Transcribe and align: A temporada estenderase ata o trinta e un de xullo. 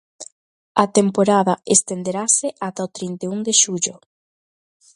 A 0.83 0.85
temporada 0.97 1.53
estenderase 1.75 2.47
ata 2.67 2.87
o 2.87 2.91
trinta 2.97 3.23
e 3.27 3.31
un 3.35 3.39
de 3.47 3.53
xullo. 3.61 3.95